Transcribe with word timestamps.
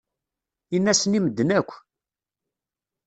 Ini-asen 0.75 1.17
i 1.17 1.19
medden 1.23 1.49
akk. 1.59 1.71